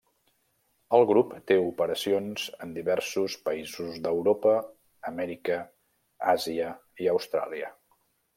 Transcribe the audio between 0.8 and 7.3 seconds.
El grup té operacions en diversos països d'Europa, Amèrica, Àsia i